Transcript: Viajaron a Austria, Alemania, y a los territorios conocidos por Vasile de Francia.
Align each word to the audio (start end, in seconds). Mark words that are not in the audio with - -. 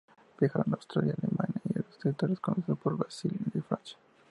Viajaron 0.39 0.73
a 0.73 0.77
Austria, 0.77 1.13
Alemania, 1.15 1.61
y 1.69 1.77
a 1.77 1.83
los 1.87 1.99
territorios 1.99 2.39
conocidos 2.39 2.79
por 2.79 2.97
Vasile 2.97 3.37
de 3.53 3.61
Francia. 3.61 3.97